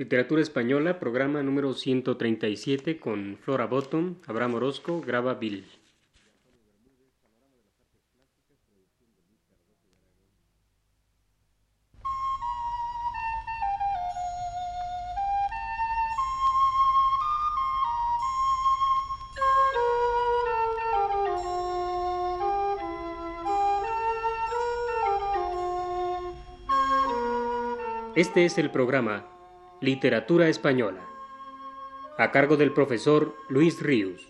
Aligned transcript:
Literatura 0.00 0.40
Española, 0.40 0.98
programa 0.98 1.42
número 1.42 1.74
137 1.74 2.98
con 2.98 3.36
Flora 3.36 3.66
Bottom, 3.66 4.14
Abraham 4.26 4.54
Orozco, 4.54 5.02
graba 5.02 5.34
Bill. 5.34 5.66
Este 28.16 28.46
es 28.46 28.56
el 28.56 28.70
programa 28.70 29.39
Literatura 29.82 30.48
Española, 30.48 31.00
a 32.18 32.30
cargo 32.30 32.58
del 32.58 32.74
profesor 32.74 33.34
Luis 33.48 33.80
Ríos. 33.80 34.28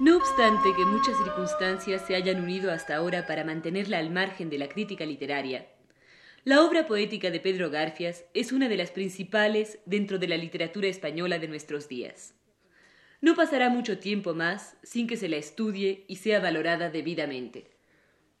No 0.00 0.16
obstante 0.16 0.74
que 0.76 0.84
muchas 0.84 1.16
circunstancias 1.16 2.04
se 2.04 2.16
hayan 2.16 2.42
unido 2.42 2.72
hasta 2.72 2.96
ahora 2.96 3.24
para 3.26 3.44
mantenerla 3.44 3.98
al 3.98 4.10
margen 4.10 4.50
de 4.50 4.58
la 4.58 4.68
crítica 4.68 5.06
literaria, 5.06 5.68
la 6.42 6.62
obra 6.62 6.86
poética 6.88 7.30
de 7.30 7.38
Pedro 7.38 7.70
Garfias 7.70 8.24
es 8.34 8.50
una 8.50 8.68
de 8.68 8.76
las 8.76 8.90
principales 8.90 9.78
dentro 9.86 10.18
de 10.18 10.26
la 10.26 10.36
literatura 10.36 10.88
española 10.88 11.38
de 11.38 11.46
nuestros 11.46 11.88
días. 11.88 12.34
No 13.20 13.36
pasará 13.36 13.70
mucho 13.70 13.98
tiempo 13.98 14.34
más 14.34 14.76
sin 14.82 15.06
que 15.06 15.16
se 15.16 15.28
la 15.28 15.36
estudie 15.36 16.04
y 16.08 16.16
sea 16.16 16.40
valorada 16.40 16.90
debidamente. 16.90 17.73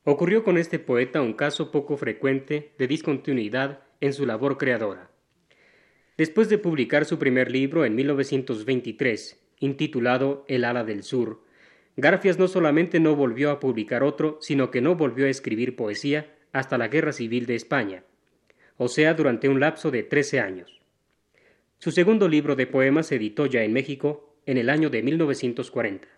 Ocurrió 0.06 0.44
con 0.44 0.58
este 0.58 0.78
poeta 0.78 1.22
un 1.22 1.32
caso 1.32 1.70
poco 1.70 1.96
frecuente 1.96 2.72
de 2.76 2.86
discontinuidad 2.86 3.84
en 4.02 4.12
su 4.12 4.26
labor 4.26 4.58
creadora. 4.58 5.10
Después 6.18 6.50
de 6.50 6.58
publicar 6.58 7.06
su 7.06 7.18
primer 7.18 7.50
libro 7.50 7.86
en 7.86 7.94
1923, 7.94 9.42
intitulado 9.60 10.44
El 10.46 10.64
ala 10.64 10.84
del 10.84 11.04
sur, 11.04 11.42
Garfias 11.96 12.38
no 12.38 12.48
solamente 12.48 13.00
no 13.00 13.16
volvió 13.16 13.50
a 13.50 13.60
publicar 13.60 14.02
otro, 14.02 14.36
sino 14.42 14.70
que 14.70 14.82
no 14.82 14.94
volvió 14.94 15.24
a 15.24 15.30
escribir 15.30 15.74
poesía 15.74 16.34
hasta 16.52 16.76
la 16.76 16.88
Guerra 16.88 17.12
Civil 17.12 17.46
de 17.46 17.54
España, 17.54 18.04
o 18.76 18.88
sea, 18.88 19.14
durante 19.14 19.48
un 19.48 19.58
lapso 19.58 19.90
de 19.90 20.02
trece 20.02 20.38
años. 20.38 20.82
Su 21.78 21.92
segundo 21.92 22.28
libro 22.28 22.56
de 22.56 22.66
poemas 22.66 23.06
se 23.06 23.16
editó 23.16 23.46
ya 23.46 23.62
en 23.62 23.72
México 23.72 24.36
en 24.44 24.58
el 24.58 24.68
año 24.68 24.90
de 24.90 25.02
1940. 25.02 26.08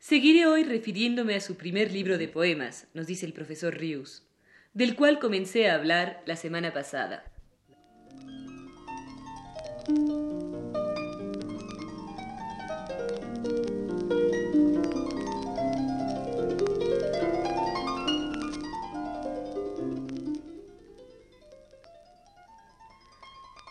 Seguiré 0.00 0.46
hoy 0.46 0.64
refiriéndome 0.64 1.34
a 1.34 1.40
su 1.40 1.58
primer 1.58 1.92
libro 1.92 2.16
de 2.16 2.26
poemas, 2.26 2.88
nos 2.94 3.06
dice 3.06 3.26
el 3.26 3.34
profesor 3.34 3.76
Rius, 3.76 4.26
del 4.72 4.96
cual 4.96 5.18
comencé 5.18 5.68
a 5.68 5.74
hablar 5.74 6.22
la 6.24 6.36
semana 6.36 6.72
pasada. 6.72 7.30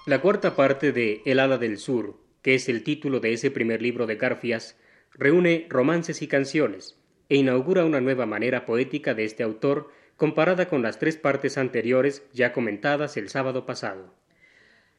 La 0.05 0.21
cuarta 0.21 0.55
parte 0.55 0.91
de 0.91 1.23
El 1.25 1.39
Hada 1.39 1.57
del 1.57 1.79
Sur, 1.79 2.19
que 2.43 2.53
es 2.53 2.69
el 2.69 2.83
título 2.83 3.19
de 3.19 3.33
ese 3.33 3.49
primer 3.49 3.81
libro 3.81 4.05
de 4.05 4.15
Garfias, 4.15 4.78
reúne 5.13 5.67
romances 5.69 6.21
y 6.21 6.27
canciones, 6.27 6.97
e 7.29 7.35
inaugura 7.35 7.85
una 7.85 8.01
nueva 8.01 8.25
manera 8.25 8.65
poética 8.65 9.13
de 9.13 9.25
este 9.25 9.43
autor 9.43 9.91
comparada 10.17 10.67
con 10.67 10.81
las 10.81 10.99
tres 10.99 11.17
partes 11.17 11.57
anteriores 11.57 12.23
ya 12.33 12.51
comentadas 12.51 13.15
el 13.17 13.29
sábado 13.29 13.65
pasado. 13.65 14.13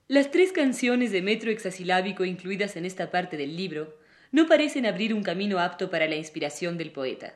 Las 0.09 0.31
tres 0.31 0.53
canciones 0.53 1.13
de 1.13 1.23
metro 1.23 1.51
hexasilábico 1.51 2.25
incluidas 2.25 2.77
en 2.77 2.85
esta 2.85 3.11
parte 3.11 3.37
del 3.37 3.57
libro 3.57 3.97
no 4.33 4.47
parecen 4.47 4.87
abrir 4.87 5.13
un 5.15 5.23
camino 5.23 5.59
apto 5.59 5.91
para 5.91 6.07
la 6.07 6.17
inspiración 6.17 6.79
del 6.79 6.91
poeta. 6.91 7.35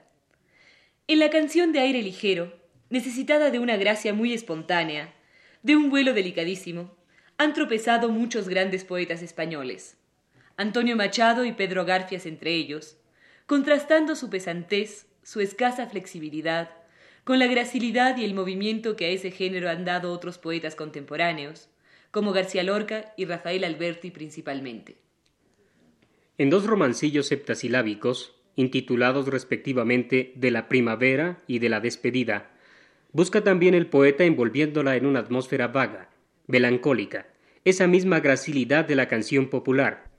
En 1.07 1.19
la 1.19 1.31
canción 1.31 1.73
de 1.73 1.81
aire 1.81 2.03
ligero, 2.03 2.53
necesitada 2.89 3.51
de 3.51 3.59
una 3.59 3.77
gracia 3.77 4.15
muy 4.15 4.33
espontánea, 4.33 5.13
de 5.63 5.77
un 5.77 5.91
vuelo 5.91 6.15
delicadísimo, 6.15 6.97
han 7.37 7.53
tropezado 7.53 8.09
muchos 8.09 8.49
grandes 8.49 8.85
poetas 8.85 9.23
españoles, 9.23 9.97
Antonio 10.57 10.95
Machado 10.97 11.45
y 11.45 11.53
Pedro 11.53 11.85
Garfias 11.85 12.27
entre 12.27 12.53
ellos, 12.53 12.97
contrastando 13.47 14.15
su 14.15 14.31
pesantez, 14.31 15.07
su 15.25 15.41
escasa 15.41 15.89
flexibilidad, 15.89 16.71
con 17.25 17.39
la 17.39 17.47
gracilidad 17.47 18.17
y 18.19 18.25
el 18.25 18.35
movimiento 18.35 18.95
que 18.95 19.07
a 19.07 19.09
ese 19.09 19.31
género 19.33 19.69
han 19.69 19.85
dado 19.85 20.13
otros 20.13 20.39
poetas 20.39 20.77
contemporáneos, 20.77 21.69
como 22.11 22.33
García 22.33 22.63
Lorca 22.63 23.13
y 23.17 23.25
Rafael 23.25 23.65
Alberti 23.65 24.13
principalmente. 24.13 24.97
En 26.39 26.51
dos 26.51 26.67
romancillos 26.67 27.27
septasilábicos, 27.27 28.35
intitulados 28.57 29.27
respectivamente 29.27 30.33
De 30.37 30.53
la 30.53 30.69
primavera 30.69 31.43
y 31.49 31.59
de 31.59 31.69
la 31.69 31.81
despedida, 31.81 32.53
busca 33.13 33.43
también 33.43 33.75
el 33.75 33.89
poeta 33.89 34.23
envolviéndola 34.23 34.95
en 34.95 35.07
una 35.07 35.21
atmósfera 35.21 35.67
vaga, 35.67 36.11
melancólica, 36.47 37.27
esa 37.65 37.89
misma 37.89 38.21
gracilidad 38.21 38.85
de 38.85 38.95
la 38.95 39.09
canción 39.09 39.49
popular, 39.49 40.14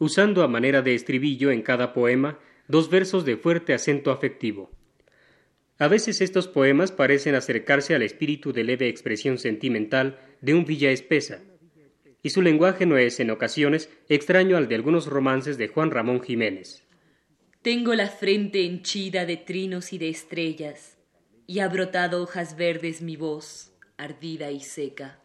usando 0.00 0.42
a 0.42 0.48
manera 0.48 0.82
de 0.82 0.94
estribillo 0.94 1.52
en 1.52 1.62
cada 1.62 1.92
poema 1.92 2.40
dos 2.66 2.90
versos 2.90 3.24
de 3.24 3.36
fuerte 3.36 3.74
acento 3.74 4.10
afectivo. 4.10 4.72
A 5.78 5.86
veces 5.86 6.20
estos 6.20 6.48
poemas 6.48 6.90
parecen 6.90 7.36
acercarse 7.36 7.94
al 7.94 8.02
espíritu 8.02 8.52
de 8.52 8.64
leve 8.64 8.88
expresión 8.88 9.38
sentimental 9.38 10.18
de 10.40 10.54
un 10.54 10.64
Villa 10.64 10.90
Espesa, 10.90 11.42
y 12.22 12.30
su 12.30 12.42
lenguaje 12.42 12.84
no 12.86 12.98
es 12.98 13.20
en 13.20 13.30
ocasiones 13.30 13.88
extraño 14.08 14.56
al 14.56 14.68
de 14.68 14.74
algunos 14.74 15.06
romances 15.06 15.56
de 15.58 15.68
Juan 15.68 15.90
Ramón 15.90 16.22
Jiménez. 16.22 16.82
Tengo 17.62 17.94
la 17.94 18.08
frente 18.08 18.64
henchida 18.64 19.26
de 19.26 19.36
trinos 19.36 19.92
y 19.92 19.98
de 19.98 20.08
estrellas, 20.08 20.98
y 21.46 21.60
ha 21.60 21.68
brotado 21.68 22.22
hojas 22.22 22.56
verdes 22.56 23.02
mi 23.02 23.16
voz, 23.16 23.72
ardida 23.96 24.50
y 24.50 24.60
seca 24.60 25.20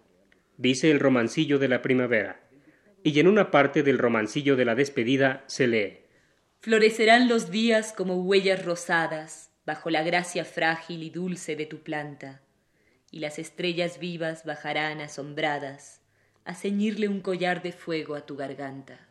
dice 0.57 0.89
el 0.91 0.99
romancillo 0.99 1.59
de 1.59 1.67
la 1.67 1.81
primavera, 1.81 2.44
y 3.05 3.19
en 3.19 3.27
una 3.27 3.51
parte 3.51 3.83
del 3.83 3.99
romancillo 3.99 4.55
de 4.55 4.65
la 4.65 4.73
despedida 4.73 5.43
se 5.45 5.67
lee 5.67 5.99
Florecerán 6.59 7.29
los 7.29 7.51
días 7.51 7.93
como 7.93 8.15
huellas 8.15 8.65
rosadas 8.65 9.51
bajo 9.63 9.91
la 9.91 10.01
gracia 10.01 10.43
frágil 10.43 11.03
y 11.03 11.11
dulce 11.11 11.55
de 11.55 11.67
tu 11.67 11.83
planta, 11.83 12.41
y 13.11 13.19
las 13.19 13.37
estrellas 13.37 13.99
vivas 13.99 14.43
bajarán 14.43 15.01
asombradas 15.01 16.01
a 16.45 16.55
ceñirle 16.55 17.07
un 17.07 17.21
collar 17.21 17.61
de 17.61 17.73
fuego 17.73 18.15
a 18.15 18.25
tu 18.25 18.35
garganta. 18.35 19.07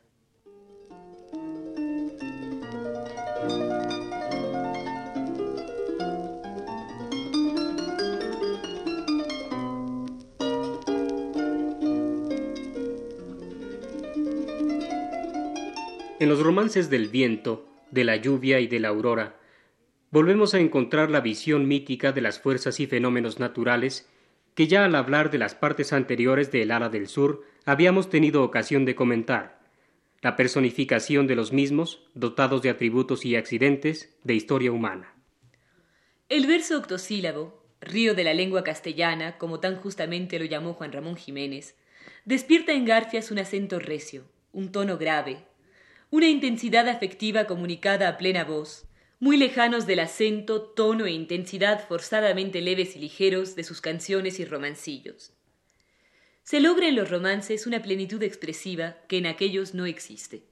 En 16.25 16.31
los 16.31 16.41
romances 16.41 16.89
del 16.89 17.09
viento, 17.09 17.69
de 17.91 18.03
la 18.03 18.17
lluvia 18.17 18.59
y 18.59 18.67
de 18.67 18.81
la 18.81 18.89
aurora, 18.89 19.37
volvemos 20.11 20.55
a 20.55 20.59
encontrar 20.59 21.11
la 21.11 21.21
visión 21.21 21.69
mítica 21.69 22.12
de 22.12 22.23
las 22.23 22.41
fuerzas 22.41 22.81
y 22.81 22.87
fenómenos 22.87 23.41
naturales 23.41 24.09
que 24.55 24.67
ya 24.67 24.87
al 24.87 24.95
hablar 24.95 25.31
de 25.31 25.37
las 25.37 25.55
partes 25.55 25.93
anteriores 25.93 26.51
del 26.51 26.71
ala 26.71 26.89
del 26.89 27.09
sur 27.09 27.43
habíamos 27.67 28.09
tenido 28.09 28.43
ocasión 28.43 28.87
de 28.87 28.95
comentar, 28.95 29.61
la 30.23 30.35
personificación 30.35 31.27
de 31.27 31.37
los 31.37 31.53
mismos, 31.53 32.09
dotados 32.15 32.62
de 32.62 32.71
atributos 32.71 33.27
y 33.27 33.37
accidentes 33.37 34.17
de 34.25 34.32
historia 34.32 34.73
humana. 34.73 35.12
El 36.31 36.47
verso 36.47 36.79
octosílabo, 36.79 37.62
río 37.82 38.15
de 38.15 38.25
la 38.25 38.32
lengua 38.32 38.65
castellana, 38.65 39.37
como 39.37 39.61
tan 39.61 39.76
justamente 39.76 40.38
lo 40.38 40.47
llamó 40.47 40.73
Juan 40.73 40.91
Ramón 40.91 41.17
Jiménez, 41.17 41.76
despierta 42.25 42.73
en 42.73 42.87
Garfias 42.87 43.31
un 43.31 43.41
acento 43.41 43.79
recio, 43.79 44.25
un 44.53 44.73
tono 44.73 44.97
grave, 44.97 45.44
una 46.14 46.28
intensidad 46.28 46.88
afectiva 46.88 47.44
comunicada 47.46 48.06
a 48.08 48.19
plena 48.19 48.44
voz, 48.44 48.87
muy 49.19 49.37
lejanos 49.37 49.84
del 49.84 49.99
acento, 49.99 50.62
tono 50.62 51.06
e 51.06 51.11
intensidad 51.11 51.84
forzadamente 51.88 52.61
leves 52.61 52.94
y 52.94 53.00
ligeros 53.00 53.56
de 53.56 53.64
sus 53.64 53.81
canciones 53.81 54.38
y 54.38 54.44
romancillos. 54.44 55.32
Se 56.44 56.61
logra 56.61 56.87
en 56.87 56.94
los 56.94 57.11
romances 57.11 57.66
una 57.66 57.82
plenitud 57.82 58.22
expresiva 58.22 58.96
que 59.08 59.19
en 59.19 59.26
aquellos 59.26 59.75
no 59.75 59.87
existe. 59.87 60.44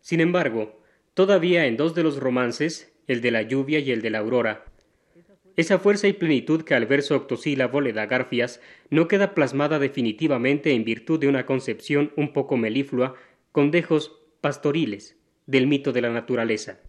Sin 0.00 0.22
embargo, 0.22 0.80
todavía 1.12 1.66
en 1.66 1.76
dos 1.76 1.94
de 1.94 2.02
los 2.02 2.16
romances, 2.16 2.90
el 3.06 3.20
de 3.20 3.32
la 3.32 3.42
lluvia 3.42 3.80
y 3.80 3.90
el 3.90 4.00
de 4.00 4.08
la 4.08 4.20
aurora, 4.20 4.64
esa 5.56 5.78
fuerza 5.78 6.08
y 6.08 6.14
plenitud 6.14 6.62
que 6.62 6.74
al 6.74 6.86
verso 6.86 7.16
octosílabo 7.16 7.82
le 7.82 7.92
da 7.92 8.06
Garfias 8.06 8.62
no 8.88 9.08
queda 9.08 9.34
plasmada 9.34 9.78
definitivamente 9.78 10.72
en 10.72 10.84
virtud 10.84 11.20
de 11.20 11.28
una 11.28 11.44
concepción 11.44 12.14
un 12.16 12.32
poco 12.32 12.56
meliflua, 12.56 13.14
con 13.52 13.70
dejos 13.70 14.19
pastoriles 14.40 15.16
del 15.46 15.66
mito 15.66 15.92
de 15.92 16.00
la 16.00 16.10
naturaleza. 16.10 16.80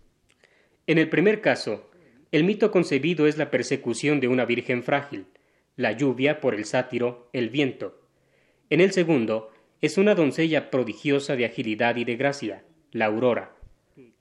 En 0.88 0.98
el 0.98 1.10
primer 1.10 1.42
caso, 1.42 1.92
el 2.32 2.44
mito 2.44 2.72
concebido 2.72 3.28
es 3.28 3.38
la 3.38 3.52
persecución 3.52 4.20
de 4.20 4.28
una 4.28 4.46
virgen 4.46 4.84
frágil, 4.84 5.26
la 5.76 5.92
lluvia 5.92 6.40
por 6.40 6.56
el 6.56 6.66
sátiro, 6.66 7.30
el 7.34 7.50
viento. 7.50 8.02
En 8.70 8.82
el 8.82 8.92
segundo, 8.92 9.52
es 9.82 9.98
una 9.98 10.16
doncella 10.16 10.70
prodigiosa 10.70 11.36
de 11.36 11.46
agilidad 11.46 11.96
y 11.98 12.06
de 12.06 12.16
gracia, 12.16 12.64
la 12.92 13.06
aurora, 13.06 13.56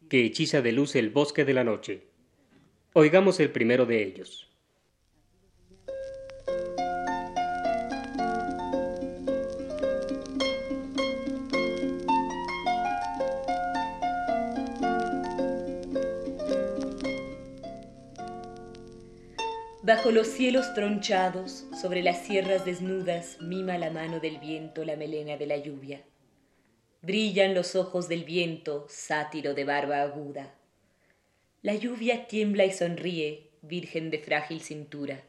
que 0.09 0.25
hechiza 0.25 0.63
de 0.63 0.73
luz 0.73 0.97
el 0.97 1.11
bosque 1.11 1.45
de 1.45 1.55
la 1.55 1.65
noche. 1.65 2.09
Oigamos 2.95 3.39
el 3.41 3.51
primero 3.51 3.87
de 3.87 4.03
ellos. 4.03 4.50
Bajo 19.91 20.13
los 20.13 20.29
cielos 20.29 20.73
tronchados, 20.73 21.65
sobre 21.83 22.05
las 22.05 22.25
sierras 22.25 22.65
desnudas, 22.65 23.39
mima 23.41 23.77
la 23.77 23.91
mano 23.91 24.21
del 24.21 24.39
viento 24.39 24.85
la 24.85 24.95
melena 24.95 25.37
de 25.37 25.47
la 25.47 25.57
lluvia. 25.57 26.05
Brillan 27.03 27.55
los 27.55 27.75
ojos 27.75 28.07
del 28.07 28.23
viento, 28.23 28.87
sátiro 28.89 29.53
de 29.53 29.65
barba 29.65 30.03
aguda. 30.03 30.55
La 31.63 31.75
lluvia 31.75 32.29
tiembla 32.29 32.67
y 32.67 32.73
sonríe, 32.73 33.51
virgen 33.63 34.11
de 34.11 34.21
frágil 34.21 34.61
cintura. 34.61 35.25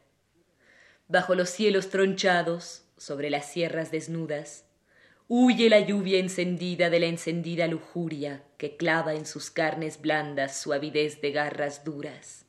Bajo 1.08 1.34
los 1.34 1.50
cielos 1.50 1.90
tronchados, 1.90 2.84
sobre 2.98 3.32
las 3.32 3.48
sierras 3.48 3.90
desnudas, 3.90 4.66
huye 5.28 5.72
la 5.72 5.80
lluvia 5.80 6.20
encendida 6.20 6.92
de 6.92 7.00
la 7.00 7.08
encendida 7.08 7.66
lujuria 7.66 8.44
que 8.60 8.78
clava 8.78 9.16
en 9.16 9.26
sus 9.26 9.50
carnes 9.50 10.00
blandas 10.00 10.56
su 10.56 10.72
avidez 10.72 11.20
de 11.20 11.32
garras 11.32 11.84
duras. 11.84 12.46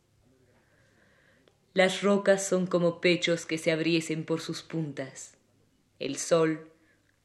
Las 1.75 2.03
rocas 2.03 2.47
son 2.47 2.67
como 2.67 3.01
pechos 3.01 3.47
que 3.47 3.57
se 3.57 3.73
abriesen 3.73 4.25
por 4.25 4.43
sus 4.43 4.63
puntas. 4.63 5.39
El 5.99 6.17
sol, 6.17 6.71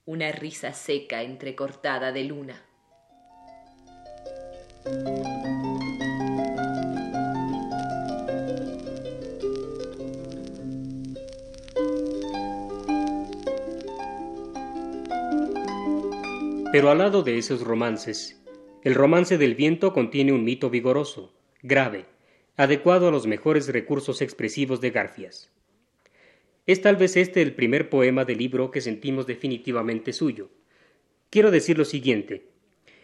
una 0.05 0.31
risa 0.31 0.71
seca 0.71 1.21
entrecortada 1.23 2.13
de 2.13 2.23
luna. 2.23 2.63
Pero 16.71 16.89
al 16.89 16.99
lado 16.99 17.21
de 17.23 17.37
esos 17.37 17.59
romances, 17.61 18.41
el 18.83 18.95
romance 18.95 19.37
del 19.37 19.55
viento 19.55 19.91
contiene 19.91 20.31
un 20.31 20.45
mito 20.45 20.69
vigoroso, 20.69 21.33
grave, 21.61 22.05
adecuado 22.57 23.07
a 23.07 23.11
los 23.11 23.27
mejores 23.27 23.67
recursos 23.67 24.21
expresivos 24.23 24.81
de 24.81 24.89
Garfias. 24.89 25.51
Es 26.65 26.81
tal 26.81 26.95
vez 26.95 27.15
este 27.15 27.43
el 27.43 27.53
primer 27.53 27.89
poema 27.89 28.25
del 28.25 28.39
libro 28.39 28.71
que 28.71 28.81
sentimos 28.81 29.27
definitivamente 29.27 30.11
suyo. 30.11 30.49
Quiero 31.29 31.51
decir 31.51 31.77
lo 31.77 31.85
siguiente. 31.85 32.47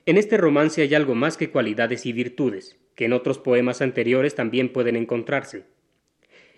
En 0.08 0.18
este 0.18 0.38
romance 0.38 0.82
hay 0.82 0.96
algo 0.96 1.14
más 1.14 1.38
que 1.38 1.52
cualidades 1.52 2.06
y 2.08 2.14
virtudes, 2.14 2.78
que 2.96 3.06
en 3.06 3.14
otros 3.14 3.38
poemas 3.38 3.82
anteriores 3.82 4.34
también 4.34 4.74
pueden 4.74 4.96
encontrarse. 4.96 5.66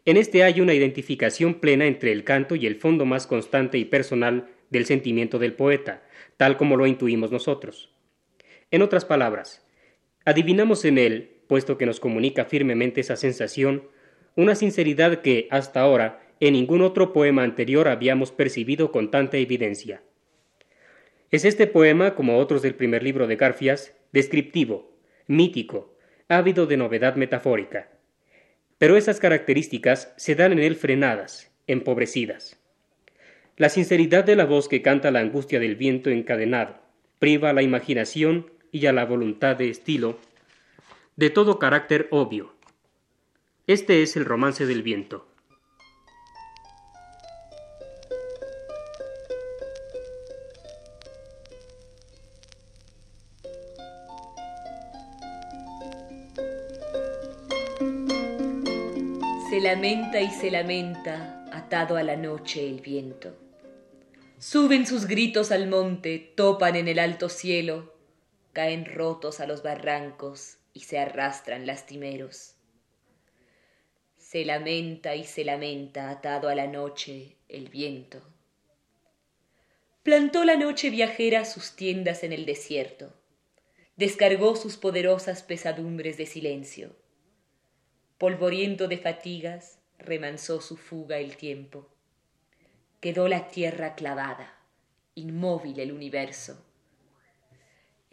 En 0.06 0.16
este 0.16 0.44
hay 0.44 0.62
una 0.62 0.74
identificación 0.74 1.56
plena 1.56 1.86
entre 1.86 2.14
el 2.14 2.24
canto 2.24 2.56
y 2.56 2.66
el 2.66 2.76
fondo 2.76 3.06
más 3.06 3.28
constante 3.28 3.78
y 3.78 3.86
personal 3.86 4.48
del 4.70 4.86
sentimiento 4.86 5.38
del 5.38 5.54
poeta, 5.54 6.04
tal 6.38 6.56
como 6.56 6.78
lo 6.78 6.88
intuimos 6.88 7.30
nosotros. 7.30 7.94
En 8.72 8.82
otras 8.82 9.04
palabras, 9.04 9.66
adivinamos 10.24 10.86
en 10.86 10.98
él 10.98 11.35
puesto 11.48 11.78
que 11.78 11.86
nos 11.86 12.00
comunica 12.00 12.46
firmemente 12.46 13.02
esa 13.02 13.16
sensación, 13.16 13.84
una 14.36 14.56
sinceridad 14.56 15.22
que, 15.22 15.48
hasta 15.52 15.82
ahora, 15.82 16.22
en 16.40 16.54
ningún 16.54 16.82
otro 16.82 17.14
poema 17.14 17.44
anterior 17.44 17.88
habíamos 17.88 18.32
percibido 18.32 18.92
con 18.92 19.12
tanta 19.12 19.38
evidencia. 19.38 20.02
Es 21.32 21.46
este 21.46 21.68
poema, 21.68 22.16
como 22.16 22.38
otros 22.38 22.62
del 22.62 22.76
primer 22.76 23.04
libro 23.04 23.28
de 23.28 23.36
Garfias, 23.36 23.94
descriptivo, 24.12 24.92
mítico, 25.28 25.96
ávido 26.28 26.66
de 26.66 26.78
novedad 26.78 27.16
metafórica. 27.16 27.90
Pero 28.78 28.98
esas 28.98 29.20
características 29.20 30.14
se 30.18 30.36
dan 30.36 30.52
en 30.52 30.60
él 30.60 30.76
frenadas, 30.76 31.52
empobrecidas. 31.68 32.60
La 33.58 33.70
sinceridad 33.70 34.26
de 34.26 34.36
la 34.36 34.46
voz 34.46 34.68
que 34.68 34.82
canta 34.82 35.12
la 35.12 35.20
angustia 35.20 35.60
del 35.60 35.76
viento 35.76 36.10
encadenado 36.10 36.86
priva 37.20 37.50
a 37.52 37.54
la 37.54 37.62
imaginación 37.62 38.52
y 38.72 38.86
a 38.86 38.94
la 38.94 39.06
voluntad 39.06 39.56
de 39.56 39.70
estilo 39.70 40.20
de 41.16 41.30
todo 41.30 41.60
carácter 41.60 42.08
obvio. 42.12 42.54
Este 43.68 44.04
es 44.04 44.18
el 44.18 44.26
romance 44.26 44.66
del 44.66 44.84
viento. 44.84 45.28
Se 59.50 59.62
lamenta 59.62 60.20
y 60.20 60.30
se 60.30 60.52
lamenta, 60.52 61.46
atado 61.54 61.96
a 61.96 62.04
la 62.04 62.18
noche 62.18 62.68
el 62.68 62.82
viento. 62.82 63.34
Suben 64.38 64.86
sus 64.86 65.08
gritos 65.08 65.52
al 65.52 65.68
monte, 65.68 66.34
topan 66.36 66.76
en 66.76 66.90
el 66.90 67.00
alto 67.00 67.30
cielo, 67.30 67.94
caen 68.52 68.86
rotos 68.86 69.40
a 69.40 69.48
los 69.48 69.64
barrancos, 69.64 70.58
y 70.76 70.82
se 70.82 71.00
arrastran 71.00 71.66
lastimeros. 71.66 72.54
Se 74.18 74.44
lamenta 74.44 75.16
y 75.16 75.24
se 75.24 75.46
lamenta 75.46 76.12
atado 76.12 76.50
a 76.50 76.54
la 76.54 76.68
noche 76.68 77.38
el 77.48 77.70
viento. 77.70 78.22
Plantó 80.04 80.44
la 80.44 80.58
noche 80.58 80.90
viajera 80.90 81.46
sus 81.46 81.78
tiendas 81.78 82.24
en 82.24 82.34
el 82.34 82.46
desierto, 82.46 83.14
descargó 83.96 84.58
sus 84.58 84.76
poderosas 84.76 85.44
pesadumbres 85.44 86.18
de 86.18 86.26
silencio. 86.26 86.94
Polvoriento 88.18 88.90
de 88.90 88.98
fatigas, 88.98 89.80
remansó 89.98 90.60
su 90.60 90.76
fuga 90.76 91.20
el 91.20 91.38
tiempo. 91.38 91.88
Quedó 93.00 93.30
la 93.30 93.48
tierra 93.48 93.96
clavada, 93.96 94.60
inmóvil 95.16 95.80
el 95.80 95.94
universo 95.94 96.65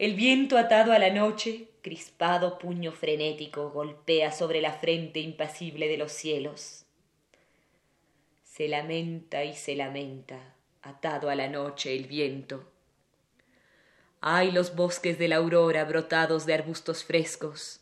el 0.03 0.15
viento 0.15 0.57
atado 0.57 0.91
a 0.91 0.99
la 0.99 1.11
noche, 1.11 1.69
crispado 1.81 2.59
puño 2.59 2.91
frenético, 2.91 3.69
golpea 3.69 4.33
sobre 4.33 4.59
la 4.59 4.73
frente 4.73 5.21
impasible 5.21 5.87
de 5.87 5.95
los 5.95 6.11
cielos. 6.11 6.83
Se 8.43 8.67
lamenta 8.67 9.45
y 9.45 9.53
se 9.55 9.77
lamenta, 9.77 10.55
atado 10.81 11.29
a 11.29 11.35
la 11.35 11.47
noche 11.47 11.95
el 11.95 12.07
viento. 12.07 12.69
Hay 14.19 14.51
los 14.51 14.75
bosques 14.75 15.17
de 15.17 15.29
la 15.29 15.37
aurora 15.37 15.85
brotados 15.85 16.45
de 16.45 16.53
arbustos 16.53 17.05
frescos, 17.05 17.79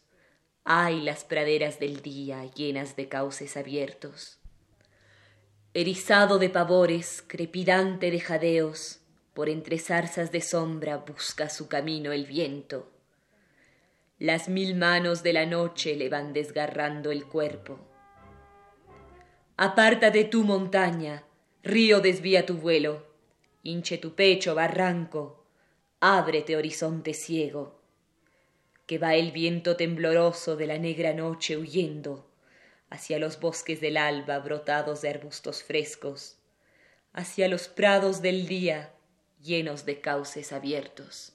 hay 0.63 1.01
las 1.01 1.24
praderas 1.24 1.80
del 1.80 2.04
día 2.04 2.46
llenas 2.54 2.96
de 2.96 3.10
cauces 3.10 3.58
abiertos. 3.58 4.38
Erizado 5.74 6.38
de 6.38 6.51
pavores, 6.51 7.24
crepidante 7.25 8.12
de 8.12 8.20
jadeos, 8.20 9.00
por 9.34 9.50
entre 9.50 9.80
zarzas 9.80 10.32
de 10.32 10.42
sombra 10.42 10.98
busca 10.98 11.50
su 11.50 11.68
camino 11.68 12.12
el 12.12 12.26
viento. 12.26 12.92
Las 14.20 14.50
mil 14.50 14.76
manos 14.76 15.24
de 15.24 15.34
la 15.34 15.46
noche 15.46 15.96
le 15.96 16.10
van 16.10 16.34
desgarrando 16.34 17.12
el 17.12 17.26
cuerpo. 17.26 17.80
Aparta 19.58 20.12
de 20.12 20.26
tu 20.26 20.44
montaña, 20.44 21.24
río 21.64 22.02
desvía 22.02 22.46
tu 22.46 22.56
vuelo, 22.56 23.08
hinche 23.64 23.98
tu 23.98 24.16
pecho, 24.16 24.54
barranco, 24.54 25.46
ábrete 26.00 26.56
horizonte 26.56 27.14
ciego, 27.14 27.80
que 28.86 28.98
va 28.98 29.16
el 29.16 29.32
viento 29.32 29.78
tembloroso 29.78 30.56
de 30.56 30.68
la 30.68 30.78
negra 30.78 31.14
noche 31.14 31.58
huyendo 31.58 32.28
hacia 32.90 33.20
los 33.20 33.40
bosques 33.40 33.80
del 33.80 33.96
alba 33.96 34.40
brotados 34.40 35.02
de 35.02 35.10
arbustos 35.10 35.64
frescos, 35.64 36.38
hacia 37.14 37.48
los 37.48 37.70
prados 37.70 38.22
del 38.22 38.48
día 38.48 38.94
llenos 39.44 39.86
de 39.86 40.02
cauces 40.02 40.52
abiertos. 40.54 41.34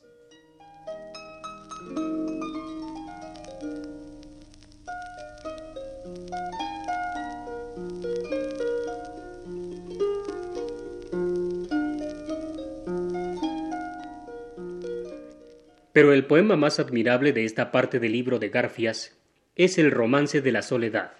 Pero 15.93 16.13
el 16.13 16.27
poema 16.27 16.57
más 16.57 16.79
admirable 16.79 17.33
de 17.33 17.47
esta 17.47 17.73
parte 17.73 17.99
del 17.99 18.13
libro 18.13 18.39
de 18.39 18.51
Garfias 18.51 19.17
es 19.55 19.79
el 19.79 19.91
romance 19.91 20.43
de 20.43 20.53
la 20.53 20.61
soledad, 20.61 21.13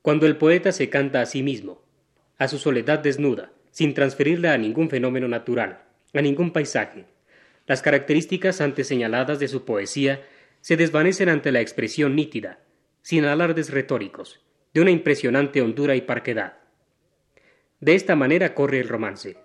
cuando 0.00 0.26
el 0.26 0.38
poeta 0.38 0.72
se 0.72 0.88
canta 0.88 1.20
a 1.20 1.26
sí 1.26 1.42
mismo, 1.42 1.82
a 2.38 2.48
su 2.48 2.58
soledad 2.58 3.00
desnuda, 3.00 3.52
sin 3.74 3.92
transferirla 3.92 4.52
a 4.52 4.56
ningún 4.56 4.88
fenómeno 4.88 5.26
natural, 5.26 5.82
a 6.14 6.22
ningún 6.22 6.52
paisaje. 6.52 7.06
Las 7.66 7.82
características 7.82 8.60
antes 8.60 8.86
señaladas 8.86 9.40
de 9.40 9.48
su 9.48 9.64
poesía 9.64 10.22
se 10.60 10.76
desvanecen 10.76 11.28
ante 11.28 11.50
la 11.50 11.60
expresión 11.60 12.14
nítida, 12.14 12.60
sin 13.02 13.24
alardes 13.24 13.70
retóricos, 13.70 14.40
de 14.72 14.80
una 14.80 14.92
impresionante 14.92 15.60
hondura 15.60 15.96
y 15.96 16.02
parquedad. 16.02 16.58
De 17.80 17.96
esta 17.96 18.14
manera 18.14 18.54
corre 18.54 18.78
el 18.78 18.88
romance. 18.88 19.38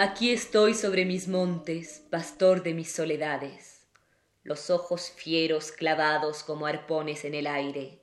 Aquí 0.00 0.30
estoy 0.30 0.74
sobre 0.74 1.04
mis 1.04 1.26
montes, 1.26 2.04
pastor 2.08 2.62
de 2.62 2.72
mis 2.72 2.88
soledades, 2.88 3.88
los 4.44 4.70
ojos 4.70 5.10
fieros 5.10 5.72
clavados 5.72 6.44
como 6.44 6.66
arpones 6.66 7.24
en 7.24 7.34
el 7.34 7.48
aire, 7.48 7.98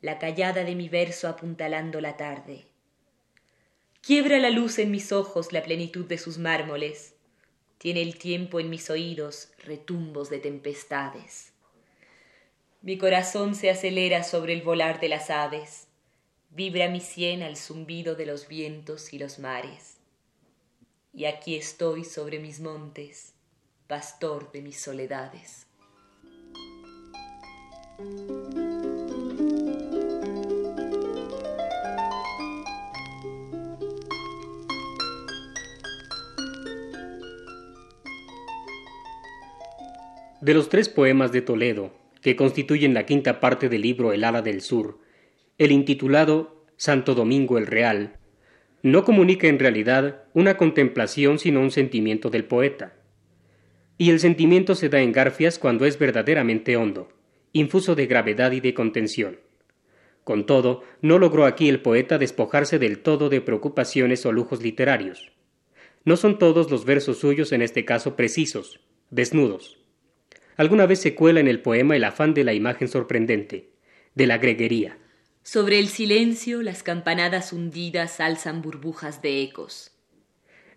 la 0.00 0.18
callada 0.18 0.64
de 0.64 0.74
mi 0.74 0.88
verso 0.88 1.28
apuntalando 1.28 2.00
la 2.00 2.16
tarde. 2.16 2.66
Quiebra 4.00 4.38
la 4.38 4.50
luz 4.50 4.80
en 4.80 4.90
mis 4.90 5.12
ojos 5.12 5.52
la 5.52 5.62
plenitud 5.62 6.06
de 6.06 6.18
sus 6.18 6.38
mármoles, 6.38 7.14
tiene 7.78 8.02
el 8.02 8.18
tiempo 8.18 8.58
en 8.58 8.68
mis 8.68 8.90
oídos 8.90 9.50
retumbos 9.64 10.28
de 10.28 10.40
tempestades. 10.40 11.52
Mi 12.82 12.98
corazón 12.98 13.54
se 13.54 13.70
acelera 13.70 14.24
sobre 14.24 14.54
el 14.54 14.62
volar 14.62 14.98
de 14.98 15.08
las 15.08 15.30
aves, 15.30 15.86
vibra 16.50 16.88
mi 16.88 16.98
sien 16.98 17.44
al 17.44 17.56
zumbido 17.56 18.16
de 18.16 18.26
los 18.26 18.48
vientos 18.48 19.12
y 19.12 19.20
los 19.20 19.38
mares 19.38 19.95
y 21.16 21.24
aquí 21.24 21.56
estoy 21.56 22.04
sobre 22.04 22.38
mis 22.38 22.60
montes, 22.60 23.32
pastor 23.86 24.52
de 24.52 24.60
mis 24.60 24.78
soledades. 24.78 25.66
De 40.42 40.52
los 40.52 40.68
tres 40.68 40.90
poemas 40.90 41.32
de 41.32 41.40
Toledo, 41.40 41.92
que 42.20 42.36
constituyen 42.36 42.92
la 42.92 43.06
quinta 43.06 43.40
parte 43.40 43.70
del 43.70 43.80
libro 43.80 44.12
El 44.12 44.22
ala 44.22 44.42
del 44.42 44.60
sur, 44.60 44.98
el 45.56 45.72
intitulado 45.72 46.66
Santo 46.76 47.14
Domingo 47.14 47.56
el 47.56 47.66
Real 47.66 48.18
no 48.82 49.04
comunica 49.04 49.48
en 49.48 49.58
realidad 49.58 50.24
una 50.34 50.56
contemplación 50.56 51.38
sino 51.38 51.60
un 51.60 51.70
sentimiento 51.70 52.30
del 52.30 52.44
poeta. 52.44 52.94
Y 53.98 54.10
el 54.10 54.20
sentimiento 54.20 54.74
se 54.74 54.88
da 54.88 55.00
en 55.00 55.12
Garfias 55.12 55.58
cuando 55.58 55.86
es 55.86 55.98
verdaderamente 55.98 56.76
hondo, 56.76 57.08
infuso 57.52 57.94
de 57.94 58.06
gravedad 58.06 58.52
y 58.52 58.60
de 58.60 58.74
contención. 58.74 59.40
Con 60.24 60.44
todo, 60.44 60.82
no 61.02 61.18
logró 61.18 61.44
aquí 61.44 61.68
el 61.68 61.80
poeta 61.80 62.18
despojarse 62.18 62.78
del 62.78 62.98
todo 62.98 63.28
de 63.28 63.40
preocupaciones 63.40 64.26
o 64.26 64.32
lujos 64.32 64.62
literarios. 64.62 65.32
No 66.04 66.16
son 66.16 66.38
todos 66.38 66.70
los 66.70 66.84
versos 66.84 67.18
suyos 67.18 67.52
en 67.52 67.62
este 67.62 67.84
caso 67.84 68.16
precisos, 68.16 68.80
desnudos. 69.10 69.78
Alguna 70.56 70.86
vez 70.86 71.00
se 71.00 71.14
cuela 71.14 71.40
en 71.40 71.48
el 71.48 71.60
poema 71.60 71.96
el 71.96 72.04
afán 72.04 72.34
de 72.34 72.44
la 72.44 72.54
imagen 72.54 72.88
sorprendente, 72.88 73.70
de 74.14 74.26
la 74.26 74.38
greguería, 74.38 74.98
sobre 75.46 75.78
el 75.78 75.86
silencio 75.86 76.60
las 76.60 76.82
campanadas 76.82 77.52
hundidas 77.52 78.18
alzan 78.18 78.62
burbujas 78.62 79.22
de 79.22 79.42
ecos. 79.42 79.92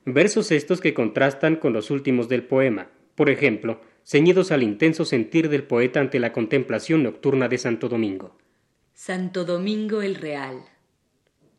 Versos 0.05 0.51
estos 0.51 0.79
que 0.79 0.93
contrastan 0.93 1.55
con 1.55 1.73
los 1.73 1.89
últimos 1.89 2.29
del 2.29 2.43
poema, 2.43 2.91
por 3.15 3.31
ejemplo, 3.31 3.81
ceñidos 4.05 4.51
al 4.51 4.61
intenso 4.61 5.05
sentir 5.05 5.49
del 5.49 5.63
poeta 5.63 6.01
ante 6.01 6.19
la 6.19 6.31
contemplación 6.31 7.01
nocturna 7.01 7.47
de 7.47 7.57
Santo 7.57 7.89
Domingo. 7.89 8.37
Santo 8.93 9.43
Domingo 9.43 10.03
el 10.03 10.13
Real. 10.13 10.63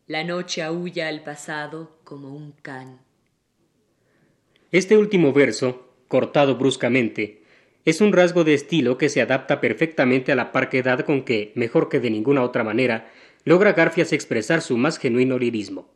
La 0.06 0.22
noche 0.22 0.62
aúlla 0.62 1.08
al 1.08 1.24
pasado 1.24 1.98
como 2.04 2.32
un 2.32 2.52
can. 2.62 3.00
Este 4.70 4.96
último 4.96 5.32
verso, 5.32 5.96
cortado 6.06 6.54
bruscamente, 6.54 7.39
es 7.84 8.00
un 8.00 8.12
rasgo 8.12 8.44
de 8.44 8.54
estilo 8.54 8.98
que 8.98 9.08
se 9.08 9.20
adapta 9.20 9.60
perfectamente 9.60 10.32
a 10.32 10.36
la 10.36 10.52
parquedad 10.52 11.00
con 11.00 11.22
que, 11.22 11.52
mejor 11.54 11.88
que 11.88 12.00
de 12.00 12.10
ninguna 12.10 12.42
otra 12.42 12.64
manera, 12.64 13.10
logra 13.44 13.72
Garfias 13.72 14.12
expresar 14.12 14.60
su 14.60 14.76
más 14.76 14.98
genuino 14.98 15.38
lirismo. 15.38 15.88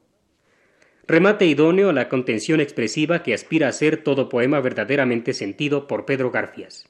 Remate 1.06 1.44
idóneo 1.44 1.90
a 1.90 1.92
la 1.92 2.08
contención 2.08 2.60
expresiva 2.60 3.22
que 3.22 3.34
aspira 3.34 3.68
a 3.68 3.72
ser 3.72 3.98
todo 4.02 4.30
poema 4.30 4.60
verdaderamente 4.60 5.34
sentido 5.34 5.86
por 5.86 6.06
Pedro 6.06 6.30
Garfias. 6.30 6.88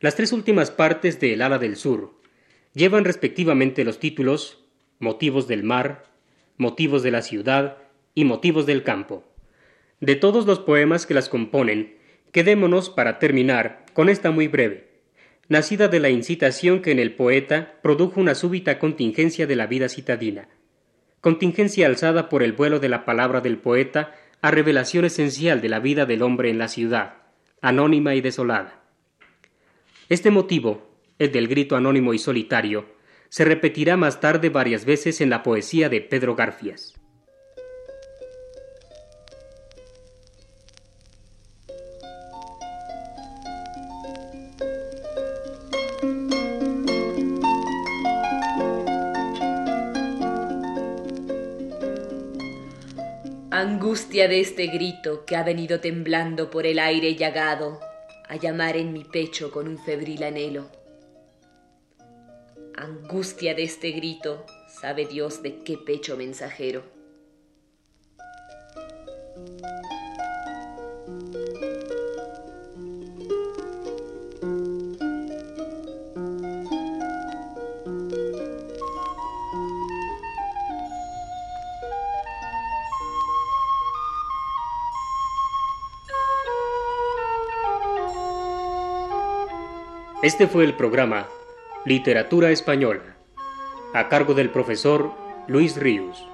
Las 0.00 0.16
tres 0.16 0.32
últimas 0.32 0.72
partes 0.72 1.20
de 1.20 1.34
El 1.34 1.42
ala 1.42 1.58
del 1.58 1.76
sur 1.76 2.14
llevan 2.74 3.04
respectivamente 3.04 3.84
los 3.84 4.00
títulos 4.00 4.64
Motivos 4.98 5.46
del 5.46 5.62
mar, 5.62 6.06
Motivos 6.56 7.04
de 7.04 7.12
la 7.12 7.22
ciudad 7.22 7.78
y 8.14 8.24
Motivos 8.24 8.66
del 8.66 8.82
campo. 8.82 9.24
De 10.00 10.16
todos 10.16 10.44
los 10.44 10.58
poemas 10.58 11.06
que 11.06 11.14
las 11.14 11.28
componen, 11.28 11.96
Quedémonos, 12.34 12.90
para 12.90 13.20
terminar, 13.20 13.86
con 13.92 14.08
esta 14.08 14.32
muy 14.32 14.48
breve, 14.48 14.88
nacida 15.48 15.86
de 15.86 16.00
la 16.00 16.10
incitación 16.10 16.82
que 16.82 16.90
en 16.90 16.98
el 16.98 17.14
poeta 17.14 17.78
produjo 17.80 18.20
una 18.20 18.34
súbita 18.34 18.80
contingencia 18.80 19.46
de 19.46 19.54
la 19.54 19.68
vida 19.68 19.88
citadina, 19.88 20.48
contingencia 21.20 21.86
alzada 21.86 22.28
por 22.28 22.42
el 22.42 22.52
vuelo 22.52 22.80
de 22.80 22.88
la 22.88 23.04
palabra 23.04 23.40
del 23.40 23.58
poeta 23.58 24.16
a 24.42 24.50
revelación 24.50 25.04
esencial 25.04 25.60
de 25.60 25.68
la 25.68 25.78
vida 25.78 26.06
del 26.06 26.22
hombre 26.22 26.50
en 26.50 26.58
la 26.58 26.66
ciudad, 26.66 27.18
anónima 27.62 28.16
y 28.16 28.20
desolada. 28.20 28.82
Este 30.08 30.32
motivo, 30.32 30.90
el 31.20 31.30
del 31.30 31.46
grito 31.46 31.76
anónimo 31.76 32.14
y 32.14 32.18
solitario, 32.18 32.96
se 33.28 33.44
repetirá 33.44 33.96
más 33.96 34.18
tarde 34.18 34.48
varias 34.48 34.84
veces 34.84 35.20
en 35.20 35.30
la 35.30 35.44
poesía 35.44 35.88
de 35.88 36.00
Pedro 36.00 36.34
Garfias. 36.34 37.00
Angustia 53.66 54.28
de 54.28 54.40
este 54.40 54.66
grito 54.66 55.24
que 55.24 55.36
ha 55.36 55.42
venido 55.42 55.80
temblando 55.80 56.50
por 56.50 56.66
el 56.66 56.78
aire 56.78 57.14
llagado 57.14 57.80
a 58.28 58.36
llamar 58.36 58.76
en 58.76 58.92
mi 58.92 59.04
pecho 59.04 59.50
con 59.50 59.68
un 59.68 59.78
febril 59.78 60.22
anhelo. 60.22 60.70
Angustia 62.76 63.54
de 63.54 63.62
este 63.62 63.92
grito, 63.92 64.44
sabe 64.68 65.06
Dios 65.06 65.42
de 65.42 65.62
qué 65.64 65.78
pecho 65.78 66.14
mensajero. 66.18 66.93
Este 90.24 90.46
fue 90.46 90.64
el 90.64 90.72
programa 90.72 91.28
Literatura 91.84 92.50
Española, 92.50 93.18
a 93.92 94.08
cargo 94.08 94.32
del 94.32 94.48
profesor 94.48 95.12
Luis 95.48 95.76
Ríos. 95.76 96.26